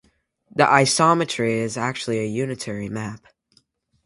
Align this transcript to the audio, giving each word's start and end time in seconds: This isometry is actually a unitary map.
This 0.49 0.65
isometry 0.65 1.57
is 1.57 1.77
actually 1.77 2.21
a 2.21 2.25
unitary 2.25 2.89
map. 2.89 3.23